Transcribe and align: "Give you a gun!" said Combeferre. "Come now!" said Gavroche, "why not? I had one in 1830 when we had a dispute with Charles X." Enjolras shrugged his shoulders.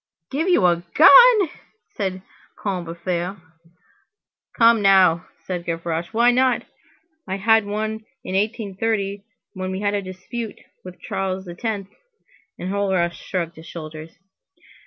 "Give 0.31 0.49
you 0.49 0.65
a 0.65 0.81
gun!" 0.95 1.49
said 1.89 2.23
Combeferre. 2.57 3.37
"Come 4.57 4.81
now!" 4.81 5.27
said 5.45 5.63
Gavroche, 5.63 6.07
"why 6.11 6.31
not? 6.31 6.63
I 7.27 7.35
had 7.37 7.65
one 7.67 8.03
in 8.23 8.33
1830 8.33 9.23
when 9.53 9.69
we 9.69 9.81
had 9.81 9.93
a 9.93 10.01
dispute 10.01 10.59
with 10.83 10.99
Charles 11.01 11.47
X." 11.47 11.87
Enjolras 12.59 13.13
shrugged 13.13 13.57
his 13.57 13.67
shoulders. 13.67 14.17